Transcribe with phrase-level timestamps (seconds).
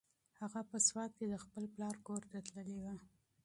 [0.39, 2.95] هغه په سوات کې د خپل پلار کور ته تللې وه.